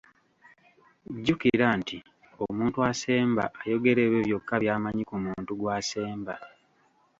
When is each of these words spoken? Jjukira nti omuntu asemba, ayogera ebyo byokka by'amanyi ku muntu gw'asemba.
Jjukira 1.15 1.67
nti 1.79 1.97
omuntu 2.45 2.77
asemba, 2.91 3.43
ayogera 3.61 3.99
ebyo 4.03 4.19
byokka 4.25 4.55
by'amanyi 4.63 5.03
ku 5.09 5.15
muntu 5.25 5.51
gw'asemba. 5.59 6.33